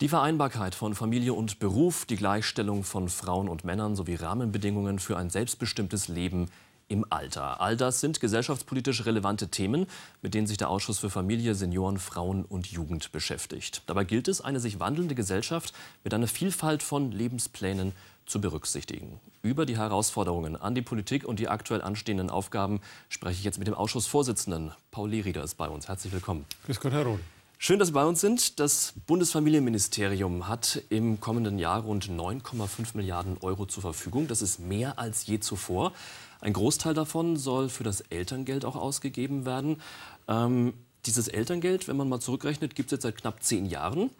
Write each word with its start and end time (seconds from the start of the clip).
Die 0.00 0.08
Vereinbarkeit 0.08 0.76
von 0.76 0.94
Familie 0.94 1.34
und 1.34 1.58
Beruf, 1.58 2.06
die 2.06 2.14
Gleichstellung 2.14 2.84
von 2.84 3.08
Frauen 3.08 3.48
und 3.48 3.64
Männern 3.64 3.96
sowie 3.96 4.14
Rahmenbedingungen 4.14 5.00
für 5.00 5.16
ein 5.16 5.28
selbstbestimmtes 5.28 6.06
Leben 6.06 6.46
im 6.86 7.04
Alter. 7.10 7.60
All 7.60 7.76
das 7.76 8.00
sind 8.00 8.20
gesellschaftspolitisch 8.20 9.06
relevante 9.06 9.48
Themen, 9.48 9.86
mit 10.22 10.34
denen 10.34 10.46
sich 10.46 10.56
der 10.56 10.70
Ausschuss 10.70 11.00
für 11.00 11.10
Familie, 11.10 11.56
Senioren, 11.56 11.98
Frauen 11.98 12.44
und 12.44 12.68
Jugend 12.68 13.10
beschäftigt. 13.10 13.82
Dabei 13.86 14.04
gilt 14.04 14.28
es, 14.28 14.40
eine 14.40 14.60
sich 14.60 14.78
wandelnde 14.78 15.16
Gesellschaft 15.16 15.74
mit 16.04 16.14
einer 16.14 16.28
Vielfalt 16.28 16.84
von 16.84 17.10
Lebensplänen 17.10 17.90
zu 18.24 18.40
berücksichtigen. 18.40 19.18
Über 19.42 19.66
die 19.66 19.78
Herausforderungen 19.78 20.54
an 20.54 20.76
die 20.76 20.82
Politik 20.82 21.26
und 21.26 21.40
die 21.40 21.48
aktuell 21.48 21.82
anstehenden 21.82 22.30
Aufgaben 22.30 22.80
spreche 23.08 23.38
ich 23.40 23.44
jetzt 23.44 23.58
mit 23.58 23.66
dem 23.66 23.74
Ausschussvorsitzenden. 23.74 24.70
Paul 24.92 25.10
Lerieder 25.10 25.42
ist 25.42 25.56
bei 25.56 25.68
uns. 25.68 25.88
Herzlich 25.88 26.12
willkommen. 26.12 26.44
Grüß 26.66 26.78
Gott, 26.78 26.92
Herr 26.92 27.02
Rohn. 27.02 27.37
Schön, 27.60 27.80
dass 27.80 27.88
Sie 27.88 27.94
bei 27.94 28.04
uns 28.04 28.20
sind. 28.20 28.60
Das 28.60 28.94
Bundesfamilienministerium 29.08 30.46
hat 30.46 30.80
im 30.90 31.18
kommenden 31.18 31.58
Jahr 31.58 31.82
rund 31.82 32.08
9,5 32.08 32.90
Milliarden 32.94 33.36
Euro 33.40 33.66
zur 33.66 33.82
Verfügung. 33.82 34.28
Das 34.28 34.42
ist 34.42 34.60
mehr 34.60 35.00
als 35.00 35.26
je 35.26 35.40
zuvor. 35.40 35.92
Ein 36.40 36.52
Großteil 36.52 36.94
davon 36.94 37.36
soll 37.36 37.68
für 37.68 37.82
das 37.82 38.00
Elterngeld 38.00 38.64
auch 38.64 38.76
ausgegeben 38.76 39.44
werden. 39.44 39.82
Ähm, 40.28 40.72
dieses 41.04 41.26
Elterngeld, 41.26 41.88
wenn 41.88 41.96
man 41.96 42.08
mal 42.08 42.20
zurückrechnet, 42.20 42.76
gibt 42.76 42.92
es 42.92 42.92
jetzt 42.92 43.02
seit 43.02 43.16
knapp 43.16 43.42
zehn 43.42 43.66
Jahren. 43.66 44.10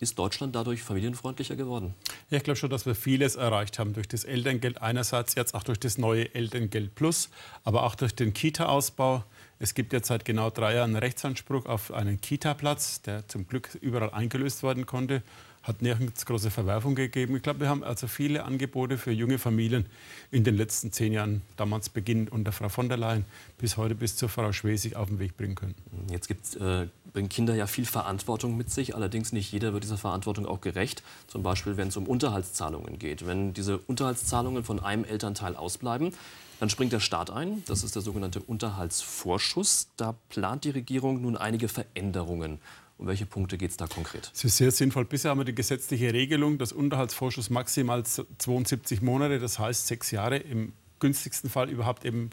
Ist 0.00 0.18
Deutschland 0.18 0.56
dadurch 0.56 0.82
familienfreundlicher 0.82 1.54
geworden? 1.54 1.94
Ja, 2.28 2.38
ich 2.38 2.42
glaube 2.42 2.56
schon, 2.56 2.70
dass 2.70 2.86
wir 2.86 2.96
vieles 2.96 3.36
erreicht 3.36 3.78
haben 3.78 3.92
durch 3.92 4.08
das 4.08 4.24
Elterngeld 4.24 4.82
einerseits, 4.82 5.36
jetzt 5.36 5.54
auch 5.54 5.62
durch 5.62 5.78
das 5.78 5.96
neue 5.96 6.34
Elterngeld 6.34 6.96
Plus, 6.96 7.28
aber 7.62 7.84
auch 7.84 7.94
durch 7.94 8.16
den 8.16 8.34
Kita-Ausbau. 8.34 9.22
Es 9.62 9.74
gibt 9.74 9.92
jetzt 9.92 10.08
seit 10.08 10.24
genau 10.24 10.50
drei 10.50 10.74
Jahren 10.74 10.90
einen 10.90 10.96
Rechtsanspruch 10.96 11.66
auf 11.66 11.92
einen 11.92 12.20
Kita-Platz, 12.20 13.02
der 13.02 13.28
zum 13.28 13.46
Glück 13.46 13.76
überall 13.80 14.10
eingelöst 14.10 14.62
werden 14.62 14.86
konnte 14.86 15.22
hat 15.62 15.82
nirgends 15.82 16.24
große 16.24 16.50
Verwerfung 16.50 16.94
gegeben. 16.94 17.36
Ich 17.36 17.42
glaube, 17.42 17.60
wir 17.60 17.68
haben 17.68 17.84
also 17.84 18.06
viele 18.06 18.44
Angebote 18.44 18.96
für 18.96 19.12
junge 19.12 19.38
Familien 19.38 19.84
in 20.30 20.42
den 20.42 20.56
letzten 20.56 20.90
zehn 20.90 21.12
Jahren, 21.12 21.42
damals 21.56 21.90
beginnend 21.90 22.32
unter 22.32 22.52
Frau 22.52 22.70
von 22.70 22.88
der 22.88 22.96
Leyen 22.96 23.26
bis 23.58 23.76
heute 23.76 23.94
bis 23.94 24.16
zur 24.16 24.30
Frau 24.30 24.52
Schwesig 24.52 24.96
auf 24.96 25.08
den 25.08 25.18
Weg 25.18 25.36
bringen 25.36 25.54
können. 25.54 25.74
Jetzt 26.10 26.28
gibt's, 26.28 26.56
äh, 26.56 26.86
bringen 27.12 27.28
Kinder 27.28 27.54
ja 27.54 27.66
viel 27.66 27.84
Verantwortung 27.84 28.56
mit 28.56 28.70
sich, 28.70 28.94
allerdings 28.94 29.32
nicht 29.32 29.52
jeder 29.52 29.74
wird 29.74 29.84
dieser 29.84 29.98
Verantwortung 29.98 30.46
auch 30.46 30.62
gerecht. 30.62 31.02
Zum 31.26 31.42
Beispiel, 31.42 31.76
wenn 31.76 31.88
es 31.88 31.96
um 31.96 32.06
Unterhaltszahlungen 32.06 32.98
geht. 32.98 33.26
Wenn 33.26 33.52
diese 33.52 33.78
Unterhaltszahlungen 33.78 34.64
von 34.64 34.80
einem 34.80 35.04
Elternteil 35.04 35.56
ausbleiben, 35.56 36.14
dann 36.60 36.68
springt 36.68 36.92
der 36.92 37.00
Staat 37.00 37.30
ein. 37.30 37.64
Das 37.66 37.82
ist 37.82 37.96
der 37.96 38.02
sogenannte 38.02 38.40
Unterhaltsvorschuss. 38.40 39.88
Da 39.96 40.14
plant 40.28 40.64
die 40.64 40.70
Regierung 40.70 41.22
nun 41.22 41.36
einige 41.36 41.68
Veränderungen. 41.68 42.60
Um 42.98 43.06
welche 43.06 43.24
Punkte 43.24 43.56
geht 43.56 43.70
es 43.70 43.78
da 43.78 43.86
konkret? 43.86 44.30
Es 44.34 44.44
ist 44.44 44.58
sehr 44.58 44.70
sinnvoll. 44.70 45.06
Bisher 45.06 45.30
haben 45.30 45.40
wir 45.40 45.46
die 45.46 45.54
gesetzliche 45.54 46.12
Regelung, 46.12 46.58
dass 46.58 46.72
Unterhaltsvorschuss 46.72 47.48
maximal 47.48 48.04
72 48.04 49.00
Monate, 49.00 49.38
das 49.38 49.58
heißt 49.58 49.86
sechs 49.86 50.10
Jahre, 50.10 50.36
im 50.36 50.74
günstigsten 50.98 51.48
Fall 51.48 51.70
überhaupt 51.70 52.04
eben 52.04 52.28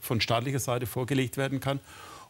von 0.00 0.20
staatlicher 0.20 0.58
Seite 0.58 0.86
vorgelegt 0.86 1.36
werden 1.36 1.60
kann 1.60 1.78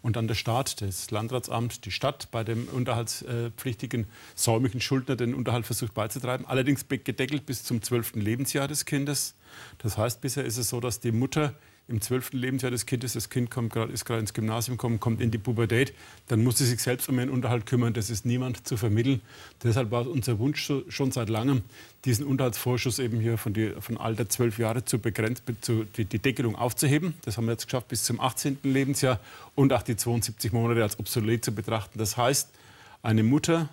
und 0.03 0.17
dann 0.17 0.29
der 0.29 0.35
Staat, 0.35 0.81
das 0.81 1.11
Landratsamt, 1.11 1.85
die 1.85 1.91
Stadt 1.91 2.31
bei 2.31 2.45
dem 2.45 2.69
unterhaltspflichtigen 2.69 4.07
säumigen 4.35 4.81
Schuldner 4.81 5.17
den 5.17 5.35
Unterhalt 5.35 5.67
versucht 5.67 5.95
beizutreiben. 5.95 6.47
Allerdings 6.47 6.87
gedeckelt 6.89 7.47
bis 7.47 7.65
zum 7.65 7.83
zwölften 7.83 8.21
Lebensjahr 8.21 8.69
des 8.69 8.85
Kindes. 8.85 9.35
Das 9.79 9.99
heißt, 9.99 10.21
bisher 10.21 10.45
ist 10.45 10.57
es 10.57 10.69
so, 10.69 10.81
dass 10.81 11.01
die 11.01 11.13
Mutter 11.13 11.55
im 11.89 12.03
zwölften 12.03 12.37
Lebensjahr 12.37 12.71
des 12.71 12.85
Kindes, 12.85 13.15
das 13.15 13.31
Kind 13.31 13.51
kommt 13.51 13.73
grad, 13.73 13.89
ist 13.91 14.05
gerade 14.05 14.21
ins 14.21 14.35
Gymnasium 14.35 14.77
gekommen, 14.77 15.01
kommt 15.01 15.23
in 15.23 15.31
die 15.31 15.39
Pubertät, 15.39 15.95
dann 16.29 16.45
muss 16.45 16.59
sie 16.59 16.67
sich 16.67 16.81
selbst 16.81 17.09
um 17.09 17.19
ihren 17.19 17.31
Unterhalt 17.31 17.65
kümmern. 17.65 17.95
Das 17.95 18.11
ist 18.11 18.27
niemand 18.27 18.69
zu 18.69 18.77
vermitteln. 18.77 19.23
Deshalb 19.63 19.91
war 19.91 20.07
unser 20.07 20.39
Wunsch 20.39 20.71
schon 20.89 21.13
seit 21.13 21.31
langem, 21.31 21.63
diesen 22.05 22.27
Unterhaltsvorschuss 22.27 22.99
eben 22.99 23.21
hier 23.21 23.39
von, 23.39 23.55
die, 23.55 23.73
von 23.81 23.97
Alter 23.97 24.29
zwölf 24.29 24.59
Jahre 24.59 24.85
zu 24.85 24.99
begrenzen, 24.99 25.43
zu, 25.63 25.85
die, 25.97 26.05
die 26.05 26.19
Deckelung 26.19 26.57
aufzuheben. 26.57 27.15
Das 27.25 27.39
haben 27.39 27.47
wir 27.47 27.53
jetzt 27.53 27.65
geschafft 27.65 27.89
bis 27.89 28.05
zum 28.05 28.21
18. 28.21 28.59
Lebensjahr 28.65 29.19
und 29.55 29.73
auch 29.73 29.83
die 29.83 29.97
72 29.97 30.53
Monate 30.53 30.83
als 30.83 30.99
obsolet 30.99 31.43
zu 31.43 31.53
betrachten. 31.53 31.99
Das 31.99 32.19
heißt, 32.19 32.51
eine 33.03 33.23
Mutter, 33.23 33.71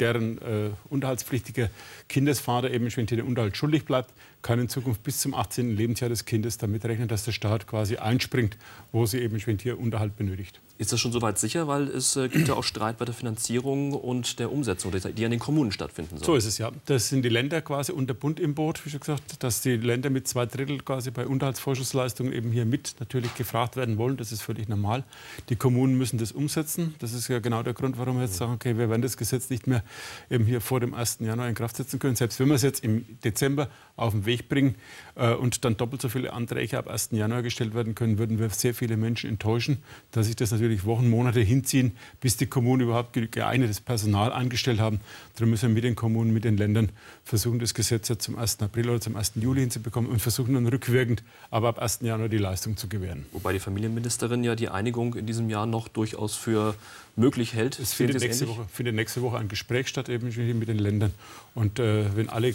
deren 0.00 0.38
äh, 0.38 0.70
unterhaltspflichtiger 0.88 1.70
Kindesvater 2.08 2.70
eben 2.70 2.90
wenn 2.90 3.16
den 3.16 3.26
Unterhalt 3.26 3.56
schuldig 3.56 3.84
bleibt, 3.84 4.12
kann 4.42 4.60
in 4.60 4.68
Zukunft 4.68 5.02
bis 5.02 5.20
zum 5.20 5.34
18. 5.34 5.76
Lebensjahr 5.76 6.08
des 6.08 6.24
Kindes 6.24 6.58
damit 6.58 6.84
rechnen, 6.84 7.08
dass 7.08 7.24
der 7.24 7.32
Staat 7.32 7.66
quasi 7.66 7.96
einspringt, 7.96 8.56
wo 8.92 9.06
sie 9.06 9.20
eben 9.20 9.38
hier 9.62 9.78
Unterhalt 9.78 10.16
benötigt. 10.16 10.60
Ist 10.78 10.92
das 10.92 11.00
schon 11.00 11.12
soweit 11.12 11.38
sicher? 11.38 11.68
Weil 11.68 11.88
es 11.88 12.16
äh, 12.16 12.28
gibt 12.28 12.48
ja 12.48 12.54
auch 12.54 12.64
Streit 12.64 12.98
bei 12.98 13.04
der 13.04 13.14
Finanzierung 13.14 13.92
und 13.92 14.38
der 14.38 14.52
Umsetzung, 14.52 14.92
die 14.92 15.24
an 15.24 15.30
den 15.30 15.40
Kommunen 15.40 15.72
stattfinden 15.72 16.18
soll. 16.18 16.26
So 16.26 16.34
ist 16.34 16.44
es 16.44 16.58
ja. 16.58 16.70
Das 16.84 17.08
sind 17.08 17.22
die 17.22 17.28
Länder 17.28 17.62
quasi 17.62 17.92
und 17.92 18.08
der 18.08 18.14
Bund 18.14 18.38
im 18.40 18.54
Boot, 18.54 18.84
wie 18.84 18.90
schon 18.90 19.00
gesagt, 19.00 19.42
dass 19.42 19.62
die 19.62 19.76
Länder 19.76 20.10
mit 20.10 20.28
zwei 20.28 20.44
Drittel 20.44 20.78
quasi 20.80 21.10
bei 21.10 21.26
Unterhaltsvorschussleistungen 21.26 22.32
eben 22.32 22.50
hier 22.50 22.66
mit 22.66 22.96
natürlich 23.00 23.34
gefragt 23.34 23.76
werden 23.76 23.96
wollen. 23.96 24.16
Das 24.16 24.32
ist 24.32 24.42
völlig 24.42 24.68
normal. 24.68 25.04
Die 25.48 25.56
Kommunen 25.56 25.96
müssen 25.96 26.18
das 26.18 26.32
umsetzen. 26.32 26.94
Das 26.98 27.12
ist 27.12 27.28
ja 27.28 27.38
genau 27.38 27.62
der 27.62 27.72
Grund, 27.72 27.98
warum 27.98 28.16
wir 28.16 28.24
jetzt 28.24 28.36
sagen, 28.36 28.52
okay, 28.52 28.76
wir 28.76 28.90
werden 28.90 29.02
das 29.02 29.16
Gesetz 29.16 29.48
nicht 29.48 29.66
mehr 29.66 29.82
eben 30.30 30.44
hier 30.44 30.60
vor 30.60 30.80
dem 30.80 30.94
1. 30.94 31.18
Januar 31.20 31.48
in 31.48 31.54
Kraft 31.54 31.76
setzen 31.76 31.98
können. 31.98 32.16
Selbst 32.16 32.38
wenn 32.40 32.48
wir 32.48 32.54
es 32.54 32.62
jetzt 32.62 32.84
im 32.84 33.06
Dezember 33.24 33.68
auf 33.96 34.12
den 34.12 34.26
Weg 34.26 34.48
bringen 34.48 34.74
äh, 35.14 35.32
und 35.32 35.64
dann 35.64 35.76
doppelt 35.76 36.02
so 36.02 36.08
viele 36.08 36.32
Anträge 36.32 36.76
ab 36.78 36.88
1. 36.88 37.10
Januar 37.12 37.42
gestellt 37.42 37.74
werden 37.74 37.94
können, 37.94 38.18
würden 38.18 38.38
wir 38.38 38.50
sehr 38.50 38.74
viele 38.74 38.96
Menschen 38.96 39.30
enttäuschen, 39.30 39.78
dass 40.10 40.26
sich 40.26 40.36
das 40.36 40.50
natürlich 40.50 40.65
Wochen, 40.84 41.08
Monate 41.08 41.40
hinziehen, 41.40 41.92
bis 42.20 42.36
die 42.36 42.46
Kommunen 42.46 42.82
überhaupt 42.82 43.12
geeignetes 43.12 43.80
Personal 43.80 44.32
angestellt 44.32 44.80
haben. 44.80 45.00
Darum 45.34 45.50
müssen 45.50 45.68
wir 45.68 45.74
mit 45.74 45.84
den 45.84 45.96
Kommunen, 45.96 46.32
mit 46.32 46.44
den 46.44 46.56
Ländern 46.56 46.90
versuchen, 47.24 47.58
das 47.58 47.74
Gesetz 47.74 48.08
jetzt 48.08 48.22
zum 48.22 48.36
1. 48.36 48.60
April 48.60 48.90
oder 48.90 49.00
zum 49.00 49.16
1. 49.16 49.32
Juli 49.36 49.60
hinzubekommen 49.60 50.10
und 50.10 50.20
versuchen 50.20 50.54
dann 50.54 50.66
rückwirkend, 50.66 51.22
aber 51.50 51.68
ab 51.68 51.78
1. 51.78 52.00
Januar 52.02 52.28
die 52.28 52.38
Leistung 52.38 52.76
zu 52.76 52.88
gewähren. 52.88 53.26
Wobei 53.32 53.52
die 53.52 53.60
Familienministerin 53.60 54.44
ja 54.44 54.54
die 54.54 54.68
Einigung 54.68 55.14
in 55.14 55.26
diesem 55.26 55.50
Jahr 55.50 55.66
noch 55.66 55.88
durchaus 55.88 56.34
für 56.34 56.74
möglich 57.16 57.54
hält. 57.54 57.78
Es 57.78 57.94
findet 57.94 58.20
nächste, 58.20 58.48
Woche, 58.48 58.66
findet 58.72 58.94
nächste 58.94 59.22
Woche 59.22 59.38
ein 59.38 59.48
Gespräch 59.48 59.88
statt 59.88 60.08
eben 60.08 60.28
mit 60.58 60.68
den 60.68 60.78
Ländern. 60.78 61.12
Und 61.54 61.78
äh, 61.78 62.16
wenn 62.16 62.28
alle 62.28 62.54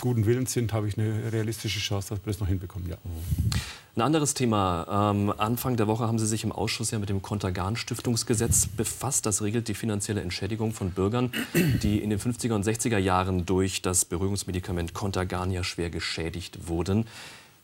guten 0.00 0.26
Willens 0.26 0.52
sind, 0.52 0.72
habe 0.72 0.88
ich 0.88 0.98
eine 0.98 1.32
realistische 1.32 1.78
Chance, 1.78 2.10
dass 2.10 2.24
wir 2.24 2.32
das 2.32 2.40
noch 2.40 2.48
hinbekommen. 2.48 2.88
Ja. 2.88 2.96
Ein 3.96 4.02
anderes 4.02 4.34
Thema. 4.34 5.12
Ähm, 5.12 5.32
Anfang 5.38 5.76
der 5.76 5.86
Woche 5.86 6.06
haben 6.06 6.18
Sie 6.18 6.26
sich 6.26 6.44
im 6.44 6.52
Ausschuss 6.52 6.90
ja 6.90 6.98
mit 6.98 7.08
dem 7.08 7.22
Kontergan-Stiftungsgesetz 7.22 8.66
befasst. 8.66 9.24
Das 9.24 9.40
regelt 9.40 9.68
die 9.68 9.74
finanzielle 9.74 10.20
Entschädigung 10.20 10.72
von 10.72 10.90
Bürgern, 10.90 11.32
die 11.54 12.02
in 12.02 12.10
den 12.10 12.18
50er 12.18 12.52
und 12.52 12.66
60er 12.66 12.98
Jahren 12.98 13.46
durch 13.46 13.80
das 13.80 14.04
Beruhigungsmedikament 14.04 14.92
Kontergan 14.92 15.50
ja 15.50 15.64
schwer 15.64 15.88
geschädigt 15.88 16.68
wurden. 16.68 17.06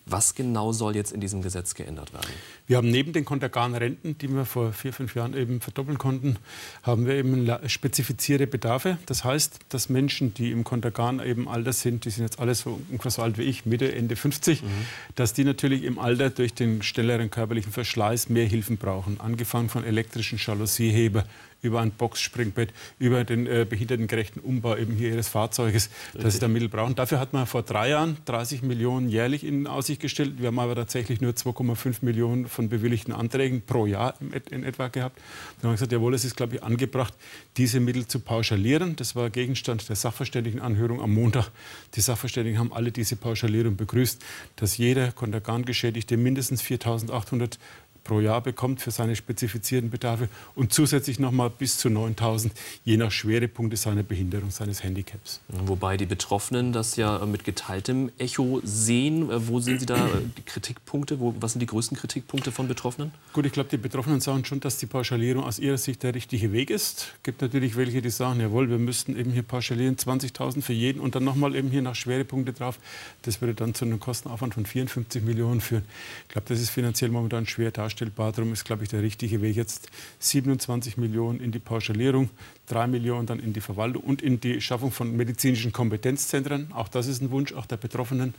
Was 0.04 0.34
genau 0.34 0.72
soll 0.72 0.96
jetzt 0.96 1.12
in 1.12 1.20
diesem 1.20 1.42
Gesetz 1.42 1.74
geändert 1.74 2.12
werden? 2.12 2.28
Wir 2.66 2.76
haben 2.76 2.90
neben 2.90 3.12
den 3.12 3.24
Kontergan-Renten, 3.24 4.18
die 4.18 4.28
wir 4.28 4.44
vor 4.44 4.72
vier, 4.72 4.92
fünf 4.92 5.14
Jahren 5.14 5.36
eben 5.36 5.60
verdoppeln 5.60 5.98
konnten, 5.98 6.36
haben 6.82 7.06
wir 7.06 7.14
eben 7.14 7.48
spezifizierte 7.68 8.46
Bedarfe. 8.46 8.98
Das 9.06 9.22
heißt, 9.24 9.60
dass 9.68 9.88
Menschen, 9.88 10.34
die 10.34 10.50
im 10.50 10.64
Kontergan 10.64 11.20
eben 11.24 11.48
Alter 11.48 11.72
sind, 11.72 12.04
die 12.04 12.10
sind 12.10 12.24
jetzt 12.24 12.40
alle 12.40 12.54
so 12.54 12.80
ungefähr 12.90 13.10
so 13.12 13.22
alt 13.22 13.38
wie 13.38 13.42
ich, 13.42 13.64
Mitte, 13.64 13.94
Ende 13.94 14.16
50, 14.16 14.62
mhm. 14.62 14.66
dass 15.14 15.34
die 15.34 15.44
natürlich 15.44 15.84
im 15.84 15.98
Alter 15.98 16.30
durch 16.30 16.52
den 16.54 16.82
schnelleren 16.82 17.30
körperlichen 17.30 17.72
Verschleiß 17.72 18.28
mehr 18.28 18.46
Hilfen 18.46 18.78
brauchen. 18.78 19.20
Angefangen 19.20 19.68
von 19.68 19.84
elektrischen 19.84 20.38
Jaloussieheber 20.38 21.24
über 21.62 21.80
ein 21.80 21.92
Boxspringbett, 21.92 22.72
über 22.98 23.24
den 23.24 23.46
äh, 23.46 23.64
behindertengerechten 23.68 24.42
Umbau 24.42 24.76
eben 24.76 24.94
hier 24.94 25.10
ihres 25.10 25.28
Fahrzeuges, 25.28 25.90
dass 26.12 26.34
sie 26.34 26.40
da 26.40 26.48
Mittel 26.48 26.68
brauchen. 26.68 26.96
Dafür 26.96 27.20
hat 27.20 27.32
man 27.32 27.46
vor 27.46 27.62
drei 27.62 27.90
Jahren 27.90 28.16
30 28.24 28.62
Millionen 28.62 29.08
jährlich 29.08 29.44
in 29.44 29.68
Aussicht 29.68 30.00
gestellt. 30.00 30.34
Wir 30.38 30.48
haben 30.48 30.58
aber 30.58 30.74
tatsächlich 30.74 31.20
nur 31.20 31.32
2,5 31.32 31.98
Millionen 32.02 32.48
von 32.48 32.68
bewilligten 32.68 33.12
Anträgen 33.12 33.62
pro 33.62 33.86
Jahr 33.86 34.14
in 34.50 34.64
etwa 34.64 34.88
gehabt. 34.88 35.16
Dann 35.60 35.68
haben 35.68 35.70
wir 35.70 35.74
gesagt, 35.74 35.92
jawohl, 35.92 36.14
es 36.14 36.24
ist, 36.24 36.36
glaube 36.36 36.56
ich, 36.56 36.62
angebracht, 36.64 37.14
diese 37.56 37.78
Mittel 37.78 38.08
zu 38.08 38.18
pauschalieren. 38.18 38.96
Das 38.96 39.14
war 39.14 39.30
Gegenstand 39.30 39.88
der 39.88 39.94
Sachverständigenanhörung 39.94 41.00
am 41.00 41.14
Montag. 41.14 41.50
Die 41.94 42.00
Sachverständigen 42.00 42.58
haben 42.58 42.72
alle 42.72 42.90
diese 42.90 43.14
Pauschalierung 43.14 43.76
begrüßt, 43.76 44.20
dass 44.56 44.78
jeder 44.78 45.12
Kontergan-Geschädigte 45.12 46.16
mindestens 46.16 46.60
4.800 46.62 47.58
pro 48.04 48.20
Jahr 48.20 48.40
bekommt 48.40 48.80
für 48.80 48.90
seine 48.90 49.16
spezifizierten 49.16 49.90
Bedarfe 49.90 50.28
und 50.54 50.72
zusätzlich 50.72 51.18
noch 51.18 51.32
mal 51.32 51.50
bis 51.50 51.78
zu 51.78 51.88
9.000 51.88 52.50
je 52.84 52.96
nach 52.96 53.10
Schwerepunkte 53.10 53.76
seiner 53.76 54.02
Behinderung, 54.02 54.50
seines 54.50 54.82
Handicaps. 54.82 55.40
Wobei 55.48 55.96
die 55.96 56.06
Betroffenen 56.06 56.72
das 56.72 56.96
ja 56.96 57.24
mit 57.26 57.44
geteiltem 57.44 58.10
Echo 58.18 58.60
sehen. 58.64 59.30
Äh, 59.30 59.48
wo 59.48 59.60
sehen 59.60 59.78
Sie 59.78 59.86
da 59.86 59.96
äh, 59.96 60.10
die 60.36 60.42
Kritikpunkte? 60.42 61.20
Wo, 61.20 61.34
was 61.40 61.52
sind 61.52 61.60
die 61.60 61.66
größten 61.66 61.96
Kritikpunkte 61.96 62.52
von 62.52 62.68
Betroffenen? 62.68 63.12
Gut, 63.32 63.46
ich 63.46 63.52
glaube, 63.52 63.70
die 63.70 63.76
Betroffenen 63.76 64.20
sagen 64.20 64.44
schon, 64.44 64.60
dass 64.60 64.78
die 64.78 64.86
Pauschalierung 64.86 65.44
aus 65.44 65.58
ihrer 65.58 65.78
Sicht 65.78 66.02
der 66.02 66.14
richtige 66.14 66.52
Weg 66.52 66.70
ist. 66.70 67.12
Es 67.16 67.22
gibt 67.22 67.42
natürlich 67.42 67.76
welche, 67.76 68.02
die 68.02 68.10
sagen, 68.10 68.40
jawohl, 68.40 68.68
wir 68.68 68.78
müssten 68.78 69.16
eben 69.16 69.30
hier 69.30 69.42
pauschalieren, 69.42 69.96
20.000 69.96 70.62
für 70.62 70.72
jeden 70.72 71.00
und 71.00 71.14
dann 71.14 71.24
noch 71.24 71.36
mal 71.36 71.54
eben 71.54 71.70
hier 71.70 71.82
nach 71.82 71.94
Schwerepunkte 71.94 72.52
drauf. 72.52 72.78
Das 73.22 73.40
würde 73.40 73.54
dann 73.54 73.74
zu 73.74 73.84
einem 73.84 74.00
Kostenaufwand 74.00 74.54
von 74.54 74.66
54 74.66 75.22
Millionen 75.22 75.60
führen. 75.60 75.84
Ich 76.26 76.32
glaube, 76.32 76.46
das 76.48 76.60
ist 76.60 76.70
finanziell 76.70 77.10
momentan 77.10 77.46
schwer 77.46 77.70
darstellbar 77.70 77.91
darstellbar. 77.92 78.32
Darum 78.32 78.52
ist, 78.52 78.64
glaube 78.64 78.82
ich, 78.82 78.88
der 78.88 79.02
richtige 79.02 79.42
Weg 79.42 79.56
jetzt 79.56 79.88
27 80.20 80.96
Millionen 80.96 81.40
in 81.40 81.52
die 81.52 81.58
Pauschalierung, 81.58 82.30
3 82.66 82.86
Millionen 82.86 83.26
dann 83.26 83.38
in 83.38 83.52
die 83.52 83.60
Verwaltung 83.60 84.02
und 84.02 84.22
in 84.22 84.40
die 84.40 84.60
Schaffung 84.60 84.90
von 84.90 85.14
medizinischen 85.16 85.72
Kompetenzzentren. 85.72 86.72
Auch 86.72 86.88
das 86.88 87.06
ist 87.06 87.22
ein 87.22 87.30
Wunsch 87.30 87.52
auch 87.52 87.66
der 87.66 87.76
Betroffenen 87.76 88.34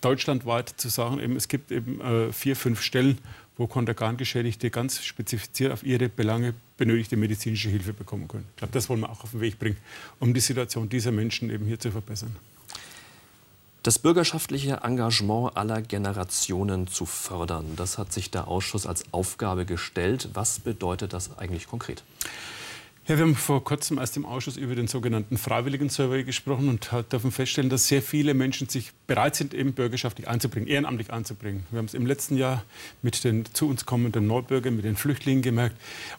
deutschlandweit 0.00 0.68
zu 0.68 0.88
sagen, 0.88 1.18
eben, 1.18 1.36
es 1.36 1.48
gibt 1.48 1.72
eben 1.72 2.00
äh, 2.00 2.32
vier, 2.32 2.54
fünf 2.54 2.82
Stellen, 2.82 3.18
wo 3.56 3.66
Kontergan-Geschädigte 3.66 4.70
ganz 4.70 5.04
spezifiziert 5.04 5.72
auf 5.72 5.82
ihre 5.82 6.08
Belange 6.08 6.54
benötigte 6.76 7.16
medizinische 7.16 7.68
Hilfe 7.68 7.92
bekommen 7.92 8.28
können. 8.28 8.44
Ich 8.50 8.58
glaube, 8.58 8.72
das 8.72 8.88
wollen 8.88 9.00
wir 9.00 9.10
auch 9.10 9.24
auf 9.24 9.32
den 9.32 9.40
Weg 9.40 9.58
bringen, 9.58 9.76
um 10.20 10.32
die 10.32 10.40
Situation 10.40 10.88
dieser 10.88 11.10
Menschen 11.10 11.50
eben 11.50 11.66
hier 11.66 11.80
zu 11.80 11.90
verbessern. 11.90 12.36
Das 13.88 13.98
bürgerschaftliche 13.98 14.80
Engagement 14.82 15.56
aller 15.56 15.80
Generationen 15.80 16.88
zu 16.88 17.06
fördern, 17.06 17.64
das 17.74 17.96
hat 17.96 18.12
sich 18.12 18.30
der 18.30 18.46
Ausschuss 18.46 18.86
als 18.86 19.02
Aufgabe 19.12 19.64
gestellt. 19.64 20.28
Was 20.34 20.58
bedeutet 20.58 21.14
das 21.14 21.38
eigentlich 21.38 21.68
konkret? 21.68 22.04
Ja, 23.08 23.16
wir 23.16 23.24
haben 23.24 23.36
vor 23.36 23.64
kurzem 23.64 23.96
erst 23.96 24.18
im 24.18 24.26
Ausschuss 24.26 24.58
über 24.58 24.74
den 24.74 24.86
sogenannten 24.86 25.38
Freiwilligen 25.38 25.88
Survey 25.88 26.24
gesprochen 26.24 26.68
und 26.68 26.90
dürfen 27.10 27.32
feststellen, 27.32 27.70
dass 27.70 27.88
sehr 27.88 28.02
viele 28.02 28.34
Menschen 28.34 28.68
sich 28.68 28.92
bereit 29.06 29.34
sind, 29.34 29.54
eben 29.54 29.72
bürgerschaftlich 29.72 30.28
einzubringen, 30.28 30.68
ehrenamtlich 30.68 31.10
einzubringen. 31.10 31.64
Wir 31.70 31.78
haben 31.78 31.86
es 31.86 31.94
im 31.94 32.04
letzten 32.04 32.36
Jahr 32.36 32.64
mit 33.00 33.24
den 33.24 33.46
zu 33.46 33.66
uns 33.66 33.86
kommenden 33.86 34.26
Neubürgern, 34.26 34.76
mit 34.76 34.84
den 34.84 34.94
Flüchtlingen 34.94 35.40
gemerkt. 35.40 35.74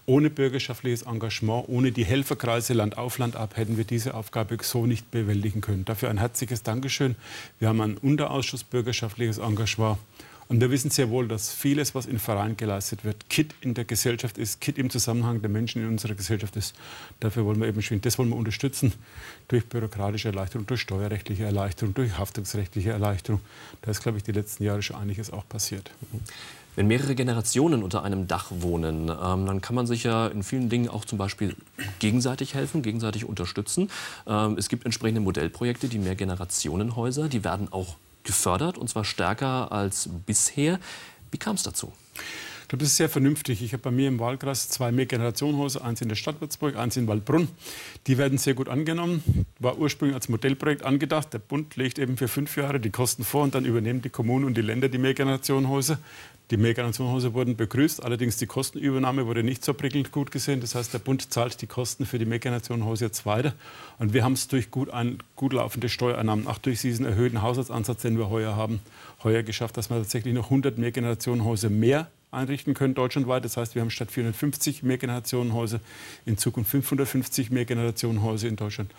Ohne 0.07 0.31
bürgerschaftliches 0.31 1.03
Engagement, 1.03 1.69
ohne 1.69 1.91
die 1.91 2.05
Helferkreise 2.05 2.73
Land 2.73 2.97
auf 2.97 3.19
Land 3.19 3.35
ab, 3.35 3.55
hätten 3.55 3.77
wir 3.77 3.83
diese 3.83 4.15
Aufgabe 4.15 4.57
so 4.63 4.87
nicht 4.87 5.11
bewältigen 5.11 5.61
können. 5.61 5.85
Dafür 5.85 6.09
ein 6.09 6.17
herzliches 6.17 6.63
Dankeschön. 6.63 7.15
Wir 7.59 7.67
haben 7.67 7.81
einen 7.81 7.97
Unterausschuss 7.97 8.63
bürgerschaftliches 8.63 9.37
Engagement 9.37 9.99
und 10.49 10.59
wir 10.61 10.71
wissen 10.71 10.89
sehr 10.89 11.11
wohl, 11.11 11.27
dass 11.27 11.53
vieles, 11.53 11.93
was 11.93 12.07
in 12.07 12.17
Vereinen 12.17 12.57
geleistet 12.57 13.05
wird, 13.05 13.29
Kit 13.29 13.53
in 13.61 13.75
der 13.75 13.85
Gesellschaft 13.85 14.39
ist, 14.39 14.59
Kit 14.59 14.79
im 14.79 14.89
Zusammenhang 14.89 15.41
der 15.41 15.49
Menschen 15.49 15.83
in 15.83 15.87
unserer 15.87 16.15
Gesellschaft 16.15 16.55
ist. 16.55 16.75
Dafür 17.19 17.45
wollen 17.45 17.61
wir 17.61 17.67
eben 17.67 17.83
schwingen. 17.83 18.01
Das 18.01 18.17
wollen 18.17 18.29
wir 18.29 18.35
unterstützen 18.35 18.93
durch 19.47 19.67
bürokratische 19.67 20.29
Erleichterung, 20.29 20.65
durch 20.65 20.81
steuerrechtliche 20.81 21.43
Erleichterung, 21.43 21.93
durch 21.93 22.17
haftungsrechtliche 22.17 22.89
Erleichterung. 22.89 23.41
Da 23.83 23.91
ist, 23.91 24.01
glaube 24.01 24.17
ich, 24.17 24.23
die 24.23 24.31
letzten 24.31 24.63
Jahre 24.63 24.81
schon 24.81 24.95
einiges 24.95 25.31
auch 25.31 25.47
passiert. 25.47 25.91
Wenn 26.75 26.87
mehrere 26.87 27.13
Generationen 27.13 27.83
unter 27.83 28.01
einem 28.03 28.27
Dach 28.27 28.47
wohnen, 28.49 29.09
ähm, 29.09 29.45
dann 29.45 29.61
kann 29.61 29.75
man 29.75 29.85
sich 29.85 30.03
ja 30.03 30.27
in 30.27 30.41
vielen 30.41 30.69
Dingen 30.69 30.89
auch 30.89 31.05
zum 31.05 31.19
Beispiel 31.19 31.55
gegenseitig 31.99 32.55
helfen, 32.55 32.81
gegenseitig 32.81 33.25
unterstützen. 33.25 33.91
Ähm, 34.25 34.55
es 34.57 34.67
gibt 34.67 34.85
entsprechende 34.85 35.21
Modellprojekte, 35.21 35.89
die 35.89 35.99
Mehrgenerationenhäuser, 35.99 37.29
die 37.29 37.43
werden 37.43 37.71
auch 37.71 37.97
gefördert, 38.29 38.77
und 38.77 38.87
zwar 38.89 39.05
stärker 39.05 39.71
als 39.71 40.07
bisher. 40.27 40.79
Wie 41.31 41.39
kam 41.39 41.55
es 41.55 41.63
dazu? 41.63 41.91
Glaube, 42.69 42.83
das 42.83 42.91
ist 42.91 42.97
sehr 42.97 43.09
vernünftig. 43.09 43.63
Ich 43.63 43.73
habe 43.73 43.81
bei 43.81 43.89
mir 43.89 44.07
im 44.07 44.19
Wahlkreis 44.19 44.69
zwei 44.69 44.91
Mehrgenerationenhäuser, 44.91 45.83
eins 45.83 46.01
in 46.01 46.07
der 46.07 46.15
Stadt 46.15 46.39
Würzburg, 46.39 46.75
eins 46.75 46.97
in 46.97 47.07
Waldbrunn. 47.07 47.47
Die 48.05 48.19
werden 48.19 48.37
sehr 48.37 48.53
gut 48.53 48.69
angenommen. 48.69 49.23
War 49.57 49.79
ursprünglich 49.79 50.13
als 50.13 50.29
Modellprojekt 50.29 50.83
angedacht. 50.83 51.33
Der 51.33 51.39
Bund 51.39 51.75
legt 51.77 51.97
eben 51.97 52.15
für 52.15 52.27
fünf 52.27 52.55
Jahre 52.57 52.79
die 52.79 52.91
Kosten 52.91 53.23
vor 53.23 53.41
und 53.41 53.55
dann 53.55 53.65
übernehmen 53.65 54.03
die 54.03 54.11
Kommunen 54.11 54.45
und 54.45 54.55
die 54.55 54.61
Länder 54.61 54.87
die 54.87 54.99
Mehrgenerationenhäuser. 54.99 55.97
Die 56.51 56.57
Mehrgenerationenhäuser 56.57 57.33
wurden 57.33 57.55
begrüßt, 57.55 58.03
allerdings 58.03 58.37
die 58.37 58.45
Kostenübernahme 58.45 59.25
wurde 59.25 59.41
nicht 59.41 59.65
so 59.65 59.73
prickelnd 59.73 60.11
gut 60.11 60.29
gesehen. 60.29 60.61
Das 60.61 60.75
heißt, 60.75 60.93
der 60.93 60.99
Bund 60.99 61.33
zahlt 61.33 61.59
die 61.63 61.67
Kosten 61.67 62.05
für 62.05 62.19
die 62.19 62.25
Mehrgenerationenhäuser 62.25 63.07
jetzt 63.07 63.25
weiter. 63.25 63.53
Und 63.97 64.13
wir 64.13 64.23
haben 64.23 64.33
es 64.33 64.47
durch 64.47 64.69
gut, 64.69 64.91
ein, 64.91 65.17
gut 65.35 65.53
laufende 65.53 65.89
Steuereinnahmen, 65.89 66.45
auch 66.45 66.59
durch 66.59 66.81
diesen 66.81 67.07
erhöhten 67.07 67.41
Haushaltsansatz, 67.41 68.03
den 68.03 68.19
wir 68.19 68.29
heuer 68.29 68.55
haben, 68.55 68.79
heuer 69.23 69.41
geschafft, 69.41 69.75
dass 69.75 69.89
wir 69.89 69.97
tatsächlich 69.97 70.35
noch 70.35 70.45
100 70.45 70.77
Mehrgenerationenhäuser 70.77 71.71
mehr 71.71 72.11
einrichten 72.31 72.73
können 72.73 72.93
deutschlandweit. 72.93 73.43
Das 73.43 73.57
heißt, 73.57 73.75
wir 73.75 73.81
haben 73.81 73.89
statt 73.89 74.11
450 74.11 74.83
Mehrgenerationenhäuser 74.83 75.79
in 76.25 76.37
Zukunft 76.37 76.71
550 76.71 77.49
Mehrgenerationenhäuser 77.49 78.47
in 78.47 78.55
Deutschland. 78.55 78.91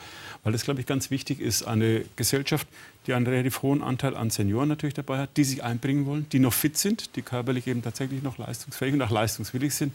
Weil 0.42 0.52
das, 0.52 0.64
glaube 0.64 0.80
ich, 0.80 0.86
ganz 0.86 1.10
wichtig 1.10 1.40
ist, 1.40 1.62
eine 1.62 2.04
Gesellschaft, 2.16 2.66
die 3.06 3.14
einen 3.14 3.26
relativ 3.26 3.62
hohen 3.62 3.82
Anteil 3.82 4.16
an 4.16 4.30
Senioren 4.30 4.68
natürlich 4.68 4.94
dabei 4.94 5.18
hat, 5.18 5.36
die 5.36 5.44
sich 5.44 5.62
einbringen 5.62 6.06
wollen, 6.06 6.26
die 6.32 6.38
noch 6.38 6.52
fit 6.52 6.76
sind, 6.76 7.16
die 7.16 7.22
körperlich 7.22 7.66
eben 7.66 7.82
tatsächlich 7.82 8.22
noch 8.22 8.38
leistungsfähig 8.38 8.94
und 8.94 9.02
auch 9.02 9.10
leistungswillig 9.10 9.74
sind, 9.74 9.92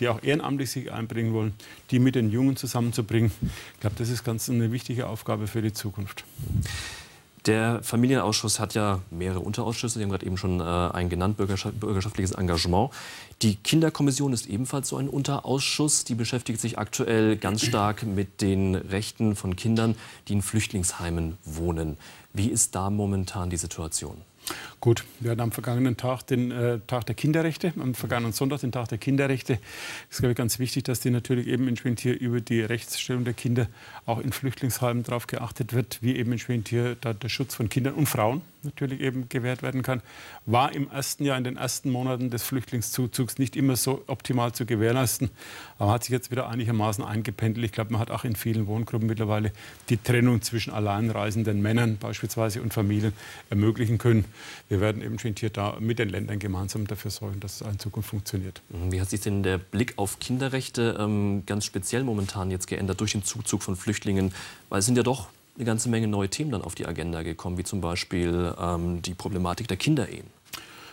die 0.00 0.08
auch 0.08 0.22
ehrenamtlich 0.22 0.70
sich 0.70 0.90
einbringen 0.90 1.32
wollen, 1.34 1.52
die 1.90 1.98
mit 1.98 2.14
den 2.14 2.30
Jungen 2.30 2.56
zusammenzubringen. 2.56 3.30
Ich 3.74 3.80
glaube, 3.80 3.96
das 3.98 4.08
ist 4.08 4.24
ganz 4.24 4.48
eine 4.48 4.72
wichtige 4.72 5.06
Aufgabe 5.06 5.46
für 5.46 5.62
die 5.62 5.72
Zukunft. 5.72 6.24
Der 7.50 7.82
Familienausschuss 7.82 8.60
hat 8.60 8.74
ja 8.74 9.00
mehrere 9.10 9.40
Unterausschüsse. 9.40 9.98
Sie 9.98 10.04
haben 10.04 10.10
gerade 10.10 10.24
eben 10.24 10.36
schon 10.36 10.60
äh, 10.60 10.62
ein 10.62 11.08
genannt, 11.08 11.36
bürgerschaftliches 11.36 12.30
Engagement. 12.30 12.92
Die 13.42 13.56
Kinderkommission 13.56 14.32
ist 14.32 14.46
ebenfalls 14.46 14.88
so 14.88 14.98
ein 14.98 15.08
Unterausschuss. 15.08 16.04
Die 16.04 16.14
beschäftigt 16.14 16.60
sich 16.60 16.78
aktuell 16.78 17.36
ganz 17.36 17.62
stark 17.62 18.04
mit 18.04 18.40
den 18.40 18.76
Rechten 18.76 19.34
von 19.34 19.56
Kindern, 19.56 19.96
die 20.28 20.34
in 20.34 20.42
Flüchtlingsheimen 20.42 21.38
wohnen. 21.44 21.96
Wie 22.32 22.46
ist 22.46 22.76
da 22.76 22.88
momentan 22.88 23.50
die 23.50 23.56
Situation? 23.56 24.18
Gut, 24.80 25.04
wir 25.20 25.32
hatten 25.32 25.42
am 25.42 25.52
vergangenen 25.52 25.96
Tag 25.96 26.22
den 26.22 26.50
äh, 26.50 26.80
Tag 26.86 27.04
der 27.04 27.14
Kinderrechte, 27.14 27.72
am 27.78 27.94
vergangenen 27.94 28.32
Sonntag 28.32 28.60
den 28.60 28.72
Tag 28.72 28.88
der 28.88 28.96
Kinderrechte. 28.98 29.58
Es 30.08 30.16
ist, 30.16 30.18
glaube 30.20 30.32
ich, 30.32 30.38
ganz 30.38 30.58
wichtig, 30.58 30.84
dass 30.84 31.00
die 31.00 31.10
natürlich 31.10 31.48
eben 31.48 31.68
entsprechend 31.68 32.00
hier 32.00 32.18
über 32.18 32.40
die 32.40 32.62
Rechtsstellung 32.62 33.24
der 33.24 33.34
Kinder 33.34 33.66
auch 34.06 34.18
in 34.18 34.32
Flüchtlingsheimen 34.32 35.02
darauf 35.02 35.26
geachtet 35.26 35.74
wird, 35.74 35.98
wie 36.00 36.16
eben 36.16 36.32
hier 36.66 36.96
da 37.00 37.12
der 37.12 37.28
Schutz 37.28 37.54
von 37.54 37.68
Kindern 37.68 37.94
und 37.94 38.08
Frauen 38.08 38.40
natürlich 38.64 39.00
eben 39.00 39.28
gewährt 39.28 39.62
werden 39.62 39.82
kann. 39.82 40.02
War 40.46 40.72
im 40.72 40.90
ersten 40.90 41.24
Jahr, 41.24 41.38
in 41.38 41.44
den 41.44 41.56
ersten 41.56 41.90
Monaten 41.90 42.30
des 42.30 42.42
Flüchtlingszuzugs 42.42 43.38
nicht 43.38 43.56
immer 43.56 43.76
so 43.76 44.04
optimal 44.06 44.52
zu 44.52 44.66
gewährleisten, 44.66 45.30
aber 45.78 45.92
hat 45.92 46.04
sich 46.04 46.12
jetzt 46.12 46.30
wieder 46.30 46.48
einigermaßen 46.48 47.04
eingependelt. 47.04 47.64
Ich 47.64 47.72
glaube, 47.72 47.92
man 47.92 48.00
hat 48.00 48.10
auch 48.10 48.24
in 48.24 48.36
vielen 48.36 48.66
Wohngruppen 48.66 49.06
mittlerweile 49.06 49.52
die 49.88 49.96
Trennung 49.96 50.42
zwischen 50.42 50.72
alleinreisenden 50.72 51.60
Männern 51.60 51.98
beispielsweise 51.98 52.62
und 52.62 52.74
Familien 52.74 53.12
ermöglichen 53.48 53.98
können. 53.98 54.24
Wir 54.68 54.80
werden 54.80 55.02
eben 55.02 55.16
hier 55.18 55.50
da 55.50 55.76
mit 55.80 55.98
den 55.98 56.08
Ländern 56.08 56.38
gemeinsam 56.38 56.86
dafür 56.86 57.10
sorgen, 57.10 57.40
dass 57.40 57.60
es 57.60 57.66
in 57.66 57.78
Zukunft 57.78 58.10
funktioniert. 58.10 58.62
Wie 58.68 59.00
hat 59.00 59.10
sich 59.10 59.20
denn 59.20 59.42
der 59.42 59.58
Blick 59.58 59.94
auf 59.96 60.18
Kinderrechte 60.18 60.96
ähm, 60.98 61.44
ganz 61.46 61.64
speziell 61.64 62.04
momentan 62.04 62.50
jetzt 62.50 62.66
geändert 62.66 63.00
durch 63.00 63.12
den 63.12 63.22
Zuzug 63.22 63.62
von 63.62 63.76
Flüchtlingen? 63.76 64.32
Weil 64.68 64.80
es 64.80 64.86
sind 64.86 64.96
ja 64.96 65.02
doch 65.02 65.28
eine 65.60 65.66
ganze 65.66 65.90
Menge 65.90 66.08
neue 66.08 66.28
Themen 66.30 66.50
dann 66.50 66.62
auf 66.62 66.74
die 66.74 66.86
Agenda 66.86 67.22
gekommen, 67.22 67.58
wie 67.58 67.64
zum 67.64 67.82
Beispiel 67.82 68.54
ähm, 68.58 69.02
die 69.02 69.12
Problematik 69.12 69.68
der 69.68 69.76
Kinderehen. 69.76 70.26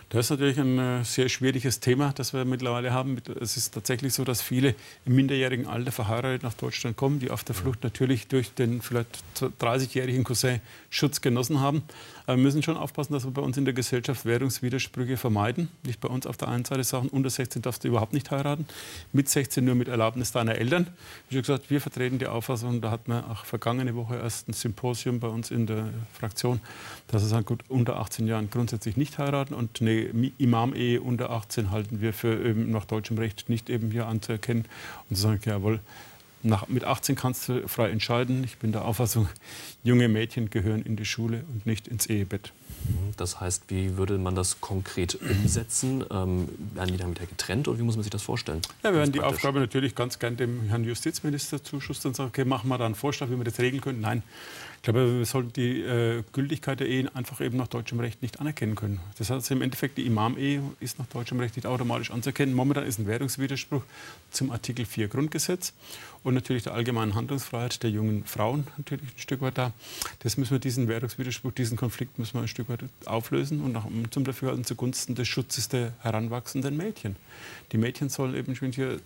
Das 0.09 0.25
ist 0.25 0.29
natürlich 0.29 0.59
ein 0.59 0.77
äh, 0.79 1.03
sehr 1.03 1.27
schwieriges 1.27 1.79
Thema, 1.79 2.13
das 2.15 2.33
wir 2.33 2.45
mittlerweile 2.45 2.93
haben. 2.93 3.17
Es 3.41 3.57
ist 3.57 3.73
tatsächlich 3.73 4.13
so, 4.13 4.23
dass 4.23 4.41
viele 4.41 4.75
im 5.05 5.15
minderjährigen 5.15 5.67
Alter 5.67 5.91
verheiratet 5.91 6.43
nach 6.43 6.53
Deutschland 6.53 6.95
kommen, 6.95 7.19
die 7.19 7.31
auf 7.31 7.43
der 7.43 7.55
Flucht 7.55 7.83
natürlich 7.83 8.27
durch 8.27 8.53
den 8.53 8.81
vielleicht 8.81 9.23
30-jährigen 9.59 10.23
Cousin 10.23 10.61
Schutz 10.89 11.19
genossen 11.19 11.59
haben. 11.59 11.83
Aber 12.27 12.35
wir 12.35 12.43
müssen 12.43 12.61
schon 12.61 12.75
aufpassen, 12.75 13.13
dass 13.13 13.23
wir 13.23 13.31
bei 13.31 13.41
uns 13.41 13.55
in 13.55 13.63
der 13.63 13.73
Gesellschaft 13.73 14.25
Währungswidersprüche 14.25 15.15
vermeiden. 15.15 15.69
Nicht 15.83 16.01
bei 16.01 16.09
uns 16.09 16.27
auf 16.27 16.35
der 16.35 16.49
einen 16.49 16.65
Seite 16.65 16.83
sagen, 16.83 17.07
unter 17.07 17.29
16 17.29 17.61
darfst 17.61 17.85
du 17.85 17.87
überhaupt 17.87 18.11
nicht 18.11 18.29
heiraten, 18.31 18.65
mit 19.13 19.29
16 19.29 19.63
nur 19.63 19.75
mit 19.75 19.87
Erlaubnis 19.87 20.33
deiner 20.33 20.55
Eltern. 20.55 20.87
Wie 21.29 21.35
schon 21.35 21.43
gesagt, 21.43 21.69
wir 21.69 21.79
vertreten 21.79 22.19
die 22.19 22.27
Auffassung, 22.27 22.81
da 22.81 22.91
hatten 22.91 23.13
wir 23.13 23.31
auch 23.31 23.45
vergangene 23.45 23.95
Woche 23.95 24.17
erst 24.17 24.49
ein 24.49 24.53
Symposium 24.53 25.21
bei 25.21 25.29
uns 25.29 25.51
in 25.51 25.67
der 25.67 25.87
Fraktion, 26.11 26.59
dass 27.07 27.23
es 27.23 27.45
gut, 27.45 27.63
unter 27.69 27.97
18 27.97 28.27
Jahren 28.27 28.49
grundsätzlich 28.49 28.97
nicht 28.97 29.17
heiraten 29.17 29.53
und 29.53 29.81
eine 29.81 30.31
Imam-Ehe 30.37 30.99
unter 30.99 31.29
18 31.29 31.71
halten 31.71 32.01
wir 32.01 32.11
für 32.11 32.35
nach 32.53 32.83
deutschem 32.83 33.17
Recht 33.17 33.47
nicht 33.47 33.69
eben 33.69 33.89
hier 33.89 34.05
anzuerkennen. 34.05 34.65
Und 35.09 35.15
zu 35.15 35.21
sagen, 35.21 35.39
jawohl, 35.45 35.79
nach, 36.47 36.67
mit 36.67 36.83
18 36.83 37.15
kannst 37.15 37.49
du 37.49 37.67
frei 37.67 37.89
entscheiden. 37.89 38.43
Ich 38.43 38.57
bin 38.57 38.71
der 38.71 38.85
Auffassung, 38.85 39.27
junge 39.83 40.07
Mädchen 40.07 40.49
gehören 40.49 40.81
in 40.81 40.95
die 40.95 41.05
Schule 41.05 41.43
und 41.51 41.65
nicht 41.65 41.87
ins 41.87 42.07
Ehebett. 42.07 42.51
Das 43.17 43.39
heißt, 43.39 43.63
wie 43.69 43.97
würde 43.97 44.17
man 44.17 44.35
das 44.35 44.61
konkret 44.61 45.15
umsetzen? 45.15 46.03
Ähm, 46.11 46.47
werden 46.75 46.91
die 46.91 46.97
dann 46.97 47.11
wieder 47.11 47.25
getrennt 47.25 47.67
oder 47.67 47.79
wie 47.79 47.83
muss 47.83 47.95
man 47.95 48.03
sich 48.03 48.11
das 48.11 48.21
vorstellen? 48.21 48.61
Ja, 48.83 48.91
wir 48.91 48.99
werden 48.99 49.11
die 49.11 49.21
Aufgabe 49.21 49.59
natürlich 49.59 49.95
ganz 49.95 50.19
gern 50.19 50.37
dem 50.37 50.63
Herrn 50.63 50.83
Justizminister 50.83 51.63
zuschustern 51.63 52.11
und 52.11 52.15
sagen, 52.15 52.29
okay, 52.29 52.45
machen 52.45 52.69
wir 52.69 52.77
da 52.77 52.85
einen 52.85 52.95
Vorschlag, 52.95 53.29
wie 53.29 53.37
wir 53.37 53.43
das 53.43 53.59
regeln 53.59 53.81
können. 53.81 54.01
Nein, 54.01 54.21
ich 54.77 54.83
glaube, 54.83 55.17
wir 55.17 55.25
sollten 55.25 55.51
die 55.53 55.81
äh, 55.81 56.23
Gültigkeit 56.31 56.79
der 56.79 56.87
Ehen 56.87 57.13
einfach 57.13 57.41
eben 57.41 57.57
nach 57.57 57.67
deutschem 57.67 57.99
Recht 57.99 58.21
nicht 58.21 58.39
anerkennen 58.39 58.75
können. 58.75 58.99
Das 59.17 59.29
heißt, 59.29 59.49
im 59.51 59.61
Endeffekt, 59.61 59.97
die 59.97 60.05
Imam-Ehe 60.05 60.61
ist 60.79 60.99
nach 60.99 61.07
deutschem 61.07 61.39
Recht 61.39 61.55
nicht 61.55 61.65
automatisch 61.65 62.11
anzuerkennen. 62.11 62.53
Momentan 62.53 62.85
ist 62.85 62.99
ein 62.99 63.07
Währungswiderspruch 63.07 63.81
zum 64.31 64.51
Artikel 64.51 64.85
4 64.85 65.07
Grundgesetz 65.07 65.73
und 66.23 66.35
natürlich 66.35 66.63
der 66.63 66.73
allgemeinen 66.73 67.15
Handlungsfreiheit 67.15 67.81
der 67.83 67.89
jungen 67.89 68.23
Frauen 68.25 68.67
natürlich 68.77 69.05
ein 69.05 69.19
Stück 69.19 69.41
weit 69.41 69.57
da. 69.57 69.73
Das 70.19 70.37
müssen 70.37 70.51
wir, 70.51 70.59
diesen 70.59 70.87
Währungswiderspruch, 70.87 71.51
diesen 71.51 71.77
Konflikt 71.77 72.19
müssen 72.19 72.35
wir 72.35 72.41
ein 72.41 72.47
Stück 72.47 72.66
weit 72.69 72.83
auflösen 73.05 73.61
und 73.61 73.75
auch 73.75 73.85
zum 74.11 74.23
Dafürhalten 74.23 74.65
zugunsten 74.65 75.15
des 75.15 75.27
Schutzes 75.27 75.69
der 75.69 75.93
heranwachsenden 75.99 76.77
Mädchen. 76.77 77.15
Die 77.71 77.77
Mädchen 77.77 78.09
sollen 78.09 78.35
eben 78.35 78.53
hier 78.71 78.99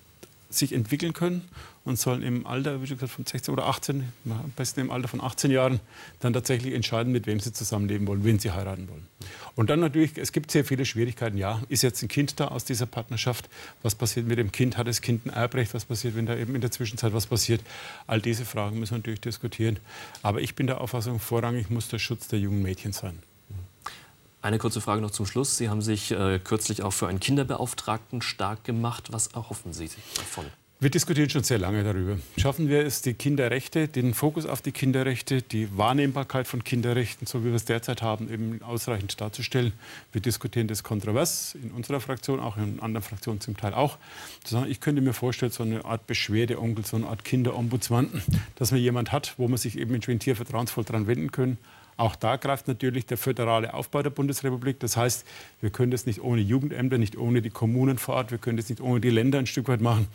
sich 0.54 0.74
entwickeln 0.74 1.14
können 1.14 1.42
und 1.84 1.98
sollen 1.98 2.22
im 2.22 2.46
Alter, 2.46 2.82
wie 2.82 2.88
gesagt, 2.88 3.12
von 3.12 3.26
16 3.26 3.54
oder 3.54 3.66
18, 3.66 4.04
am 4.26 4.52
besten 4.56 4.82
im 4.82 4.92
Alter 4.92 5.08
von 5.08 5.22
18 5.22 5.50
Jahren, 5.50 5.80
dann 6.20 6.34
tatsächlich 6.34 6.74
entscheiden, 6.74 7.12
mit 7.12 7.26
wem 7.26 7.40
sie 7.40 7.54
zusammenleben 7.54 8.06
wollen, 8.08 8.24
wen 8.24 8.38
sie 8.38 8.52
heiraten 8.52 8.88
wollen. 8.88 9.08
Und 9.56 9.70
dann 9.70 9.80
natürlich, 9.80 10.18
es 10.18 10.32
gibt 10.32 10.52
sehr 10.52 10.64
viele 10.64 10.86
Schwierigkeiten. 10.86 11.38
Ja, 11.38 11.62
ist 11.70 11.82
jetzt 11.82 12.02
ein 12.04 12.08
Kind 12.08 12.40
da 12.40 12.50
aus 12.50 12.66
dieser 12.66 12.86
Partnerschaft? 12.86 13.50
Was 13.82 13.96
passiert 13.96 14.28
mit 14.28 14.38
dem 14.38 14.52
Kind? 14.52 14.78
Hat 14.78 14.88
das 14.88 15.02
Kind 15.02 15.26
ein 15.26 15.30
Erbrecht? 15.32 15.74
Was 15.74 15.86
passiert, 15.86 16.16
wenn 16.16 16.26
da 16.26 16.36
eben 16.36 16.54
in 16.56 16.62
der 16.62 16.72
Zwischenzeit 16.72 17.14
was 17.14 17.28
passiert? 17.28 17.62
All 18.08 18.22
diese 18.22 18.46
Fragen 18.46 18.80
müssen 18.80 18.94
wir 18.94 19.00
natürlich 19.00 19.22
diskutieren. 19.22 19.80
Aber 20.22 20.42
ich 20.42 20.56
bin 20.56 20.68
der 20.68 20.82
Auffassung, 20.82 21.20
vorrangig 21.20 21.70
muss 21.70 21.88
der 21.88 22.00
Schutz 22.00 22.28
der 22.28 22.40
jungen 22.40 22.62
Mädchen 22.62 22.94
sein. 22.94 23.20
Eine 24.42 24.58
kurze 24.58 24.82
Frage 24.82 25.02
noch 25.02 25.12
zum 25.12 25.28
Schluss. 25.28 25.58
Sie 25.58 25.70
haben 25.70 25.84
sich 25.84 26.12
äh, 26.12 26.40
kürzlich 26.40 26.82
auch 26.82 26.92
für 26.92 27.08
einen 27.08 27.20
Kinderbeauftragten 27.20 28.24
stark 28.24 28.64
gemacht. 28.64 29.10
Was 29.12 29.28
erhoffen 29.28 29.72
Sie 29.72 29.86
sich 29.86 30.04
davon? 30.16 30.46
Wir 30.80 30.90
diskutieren 30.90 31.30
schon 31.30 31.44
sehr 31.44 31.60
lange 31.60 31.84
darüber. 31.84 32.18
Schaffen 32.38 32.68
wir 32.68 32.84
es, 32.84 33.04
die 33.04 33.14
Kinderrechte, 33.14 33.88
den 33.88 34.16
Fokus 34.16 34.48
auf 34.48 34.64
die 34.64 34.72
Kinderrechte, 34.72 35.44
die 35.44 35.78
Wahrnehmbarkeit 35.78 36.48
von 36.48 36.64
Kinderrechten, 36.64 37.28
so 37.28 37.44
wie 37.44 37.50
wir 37.50 37.54
es 37.54 37.66
derzeit 37.66 38.02
haben, 38.02 38.34
eben 38.34 38.64
ausreichend 38.64 39.22
darzustellen. 39.22 39.74
Wir 40.12 40.22
diskutieren 40.22 40.68
das 40.68 40.82
kontrovers 40.82 41.54
in 41.54 41.70
unserer 41.70 42.00
Fraktion, 42.00 42.40
auch 42.40 42.58
in 42.58 42.80
anderen 42.80 43.04
Fraktionen 43.04 43.42
zum 43.42 43.58
Teil 43.58 43.76
auch. 43.76 44.00
Ich 44.68 44.80
könnte 44.80 45.04
mir 45.04 45.14
vorstellen, 45.14 45.52
so 45.52 45.62
eine 45.62 45.86
Art 45.86 46.08
Beschwerdeonkel, 46.08 46.84
so 46.84 46.98
eine 46.98 47.06
Art 47.06 47.24
Kinderombudsmann, 47.26 48.24
dass 48.56 48.72
man 48.72 48.80
jemand 48.80 49.12
hat, 49.12 49.36
wo 49.38 49.48
man 49.48 49.60
sich 49.60 49.78
eben 49.78 49.94
in 49.94 50.02
Schwintier 50.02 50.36
vertrauensvoll 50.36 50.84
dran 50.84 51.06
wenden 51.06 51.32
können 51.32 51.60
auch 51.98 52.16
da 52.16 52.36
greift 52.36 52.68
natürlich 52.68 53.06
der 53.06 53.18
föderale 53.18 53.74
Aufbau 53.74 54.02
der 54.02 54.10
Bundesrepublik. 54.10 54.80
Das 54.80 54.98
heißt, 54.98 55.26
wir 55.60 55.70
können 55.70 55.92
das 55.92 56.06
nicht 56.06 56.22
ohne 56.22 56.42
Jugendämter, 56.42 56.98
nicht 56.98 57.18
ohne 57.18 57.42
die 57.42 57.50
Kommunen 57.50 57.98
vor 57.98 58.16
Ort, 58.16 58.32
wir 58.32 58.38
können 58.38 58.58
das 58.58 58.70
nicht 58.70 58.82
ohne 58.82 59.00
die 59.00 59.10
Länder 59.10 59.40
ein 59.40 59.46
Stück 59.46 59.68
weit 59.68 59.82
machen. 59.82 60.08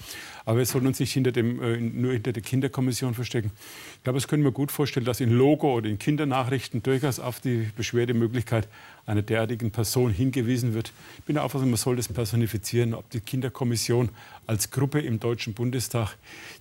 Aber 0.44 0.58
wir 0.58 0.66
sollten 0.66 0.86
uns 0.86 1.00
nicht 1.00 1.12
hinter 1.12 1.32
dem, 1.32 1.62
äh, 1.62 1.76
nur 1.76 2.12
hinter 2.12 2.32
der 2.32 2.42
Kinderkommission 2.42 3.14
verstecken. 3.14 3.52
Ich 3.96 4.02
glaube, 4.04 4.16
das 4.16 4.28
können 4.28 4.42
wir 4.42 4.52
gut 4.52 4.72
vorstellen, 4.72 5.06
dass 5.06 5.20
in 5.20 5.30
Logo 5.30 5.74
oder 5.74 5.88
in 5.88 5.98
Kindernachrichten 5.98 6.82
durchaus 6.82 7.20
auf 7.20 7.40
die 7.40 7.68
Beschwerdemöglichkeit 7.76 8.68
einer 9.06 9.22
derartigen 9.22 9.70
Person 9.70 10.10
hingewiesen 10.10 10.74
wird. 10.74 10.92
Ich 11.18 11.24
bin 11.24 11.34
der 11.34 11.44
Auffassung, 11.44 11.70
man 11.70 11.76
soll 11.76 11.96
das 11.96 12.08
personifizieren, 12.08 12.92
ob 12.92 13.08
die 13.10 13.20
Kinderkommission 13.20 14.10
als 14.46 14.70
Gruppe 14.70 15.00
im 15.00 15.20
Deutschen 15.20 15.54
Bundestag 15.54 16.16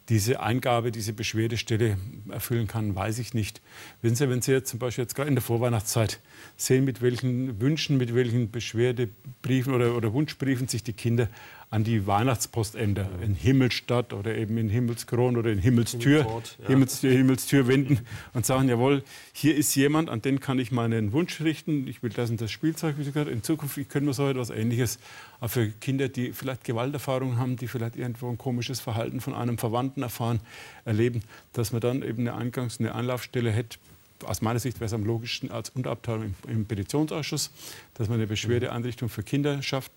diese 0.09 0.39
Eingabe, 0.39 0.91
diese 0.91 1.13
Beschwerdestelle 1.13 1.97
erfüllen 2.29 2.67
kann, 2.67 2.95
weiß 2.95 3.17
ich 3.17 3.33
nicht. 3.33 3.61
Wissen 4.01 4.15
Sie, 4.15 4.29
wenn 4.29 4.41
Sie 4.43 4.51
jetzt 4.51 4.69
zum 4.69 4.79
Beispiel 4.79 5.03
jetzt 5.03 5.15
gerade 5.15 5.29
in 5.29 5.35
der 5.35 5.41
Vorweihnachtszeit 5.41 6.19
sehen, 6.55 6.85
mit 6.85 7.01
welchen 7.01 7.59
Wünschen, 7.59 7.97
mit 7.97 8.13
welchen 8.13 8.51
Beschwerdebriefen 8.51 9.73
oder, 9.73 9.95
oder 9.95 10.13
Wunschbriefen 10.13 10.67
sich 10.67 10.83
die 10.83 10.93
Kinder 10.93 11.27
an 11.75 11.83
die 11.83 12.07
Weihnachtspostämter 12.07 13.09
in 13.21 13.35
Himmelstadt 13.35 14.13
oder 14.13 14.33
eben 14.37 14.57
in 14.57 14.69
Himmelskron 14.69 15.35
oder 15.35 15.51
in 15.51 15.59
Himmelstür, 15.59 16.19
ja. 16.19 16.67
Himmelstür, 16.67 17.11
Himmelstür 17.11 17.67
wenden 17.67 17.99
und 18.33 18.45
sagen, 18.45 18.69
jawohl, 18.69 19.03
hier 19.33 19.57
ist 19.57 19.75
jemand, 19.75 20.09
an 20.09 20.21
den 20.21 20.39
kann 20.39 20.57
ich 20.57 20.71
meinen 20.71 21.11
Wunsch 21.11 21.41
richten, 21.41 21.85
ich 21.89 22.01
will 22.01 22.11
das 22.11 22.29
und 22.29 22.39
das 22.39 22.49
Spielzeug, 22.49 22.95
wie 22.97 23.03
gesagt, 23.03 23.29
in 23.29 23.43
Zukunft 23.43 23.77
können 23.89 24.05
wir 24.07 24.13
so 24.13 24.29
etwas 24.29 24.51
Ähnliches 24.51 24.99
auch 25.41 25.49
für 25.49 25.67
Kinder, 25.67 26.07
die 26.07 26.31
vielleicht 26.31 26.63
Gewalterfahrungen 26.63 27.37
haben, 27.39 27.57
die 27.57 27.67
vielleicht 27.67 27.97
irgendwo 27.97 28.29
ein 28.29 28.37
komisches 28.37 28.79
Verhalten 28.79 29.19
von 29.19 29.33
einem 29.33 29.57
Verwandten 29.57 30.01
erfahren, 30.01 30.39
erleben, 30.85 31.23
dass 31.51 31.73
man 31.73 31.81
dann 31.81 32.03
eben 32.03 32.25
eine 32.25 32.35
Eingangs-, 32.35 32.79
eine 32.79 32.95
Anlaufstelle 32.95 33.51
hätte, 33.51 33.77
aus 34.23 34.41
meiner 34.41 34.59
Sicht 34.59 34.79
wäre 34.79 34.85
es 34.85 34.93
am 34.93 35.03
logischsten 35.03 35.51
als 35.51 35.69
Unterabteilung 35.69 36.33
im, 36.47 36.51
im, 36.51 36.65
Petitionsausschuss, 36.65 37.51
dass 37.95 38.07
man 38.07 38.17
eine 38.17 38.27
Beschwerdeeinrichtung 38.27 39.09
für 39.09 39.23
Kinder 39.23 39.61
schafft 39.61 39.91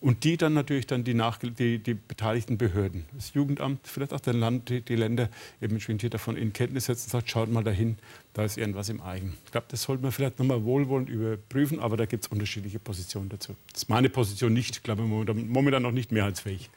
und 0.00 0.24
die 0.24 0.36
dann 0.36 0.54
natürlich 0.54 0.86
dann 0.86 1.04
die, 1.04 1.14
die, 1.58 1.78
die 1.78 1.94
beteiligten 1.94 2.56
Behörden, 2.56 3.04
das 3.14 3.34
Jugendamt, 3.34 3.80
vielleicht 3.86 4.12
auch 4.12 4.20
der 4.20 4.34
Land, 4.34 4.68
die, 4.68 4.80
die 4.80 4.96
Länder 4.96 5.28
eben 5.60 5.78
hier 5.78 6.10
davon 6.10 6.36
in 6.36 6.52
Kenntnis 6.52 6.86
setzen 6.86 7.06
und 7.06 7.10
sagt, 7.10 7.30
schaut 7.30 7.50
mal 7.50 7.64
dahin, 7.64 7.96
da 8.32 8.44
ist 8.44 8.58
irgendwas 8.58 8.88
im 8.88 9.00
Eigen. 9.00 9.36
Ich 9.44 9.52
glaube, 9.52 9.66
das 9.70 9.82
sollte 9.82 10.02
man 10.02 10.12
vielleicht 10.12 10.38
noch 10.38 10.46
mal 10.46 10.64
wohlwollend 10.64 11.08
überprüfen, 11.08 11.80
aber 11.80 11.96
da 11.96 12.06
gibt 12.06 12.24
es 12.24 12.30
unterschiedliche 12.30 12.78
Positionen 12.78 13.28
dazu. 13.28 13.54
Das 13.72 13.82
ist 13.82 13.88
meine 13.88 14.08
Position 14.08 14.52
nicht, 14.52 14.76
ich 14.76 14.82
glaube 14.82 15.02
momentan, 15.02 15.48
momentan 15.48 15.82
noch 15.82 15.92
nicht 15.92 16.12
mehrheitsfähig. 16.12 16.70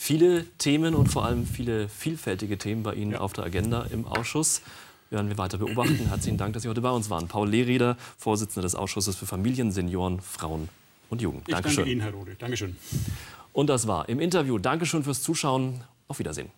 Viele 0.00 0.44
Themen 0.58 0.94
und 0.94 1.08
vor 1.08 1.24
allem 1.24 1.44
viele 1.44 1.88
vielfältige 1.88 2.56
Themen 2.56 2.84
bei 2.84 2.94
Ihnen 2.94 3.12
ja. 3.12 3.18
auf 3.18 3.32
der 3.32 3.44
Agenda 3.44 3.82
im 3.90 4.06
Ausschuss 4.06 4.62
werden 5.10 5.28
wir 5.28 5.38
weiter 5.38 5.58
beobachten. 5.58 6.06
Herzlichen 6.08 6.36
Dank, 6.36 6.54
dass 6.54 6.62
Sie 6.62 6.68
heute 6.68 6.80
bei 6.80 6.90
uns 6.90 7.10
waren. 7.10 7.28
Paul 7.28 7.48
Lehrieder, 7.48 7.96
Vorsitzender 8.16 8.62
des 8.62 8.74
Ausschusses 8.74 9.16
für 9.16 9.26
Familien, 9.26 9.72
Senioren, 9.72 10.20
Frauen 10.20 10.68
und 11.10 11.22
Jugend. 11.22 11.48
Ich 11.48 11.54
Dankeschön. 11.54 11.76
danke 11.76 11.92
Ihnen, 11.92 12.00
Herr 12.00 12.12
Rode. 12.12 12.34
Dankeschön. 12.38 12.76
Und 13.52 13.68
das 13.68 13.86
war 13.86 14.08
im 14.08 14.20
Interview. 14.20 14.58
Dankeschön 14.58 15.02
fürs 15.02 15.22
Zuschauen. 15.22 15.82
Auf 16.06 16.18
Wiedersehen. 16.18 16.50